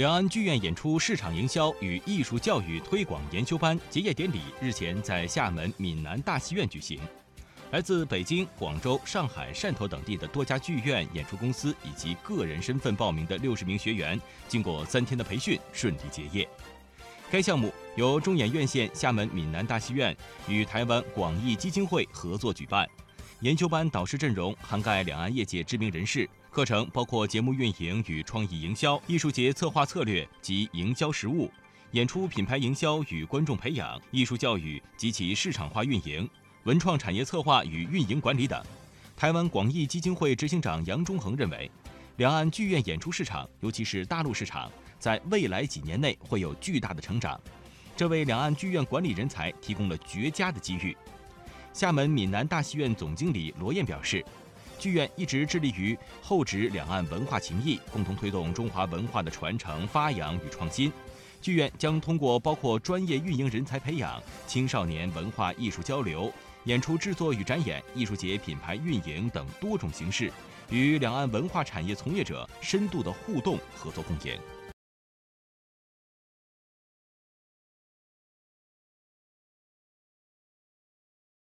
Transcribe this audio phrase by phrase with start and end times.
[0.00, 6.98] 两岸剧院演出市场营销与艺术教育推广研修班结业典礼日前在厦门闽南大戏院举行。
[7.70, 14.18] 来自北京、广州、上海、汕头等地的多家剧院、演出公司以及个人身份报名的六十名学员，
[14.48, 16.48] 经过三天的培训，顺利结业。
[17.30, 20.16] 该项目由中演院线厦门闽南大戏院
[20.48, 22.88] 与台湾广义基金会合作举办。
[23.40, 31.50] 研修班导师阵容涵盖两岸业界知名人士，课程包括节目运营与创意营销、艺术节策划策略及营销实务、
[31.92, 36.28] 演出品牌营销与观众培养、艺术教育及其市场化运营、
[36.64, 38.62] 文创产业策划与运营管理等。
[39.16, 41.70] 台湾广义基金会执行长杨忠恒认为，
[42.18, 47.40] 两岸剧院演出市场，尤其是大陆市场，在未来几年内会有巨大的成长，
[47.96, 50.94] 这为两岸剧院管理人才提供了绝佳的机遇。
[51.72, 54.24] 厦门闽南大戏院总经理罗燕表示，
[54.78, 60.92] 剧院一直致力于厚植两岸文化情谊，共同推动中华文化的传承、发扬与创新。
[61.40, 66.30] 剧院将通过包括专业运营人才培养、青少年文化艺术交流、
[66.64, 70.30] 演出制作与展演、艺术节品牌运营等多种形式，
[70.70, 74.36] 与两岸文化产业从业者深度的互动合作共赢。